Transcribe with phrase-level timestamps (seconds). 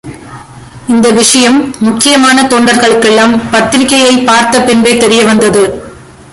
[0.87, 5.83] இந்த விஷயம் முக்கியமான தொண்டர்களுக்கெல்லாம் பத்திரிகையைப் பார்த்த பின்பே தெரிய வந்தது.